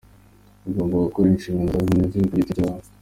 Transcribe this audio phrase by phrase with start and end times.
[0.67, 2.85] Ugomba gukora inshingano zawe nk’umunyagihugu ku giti cyawe.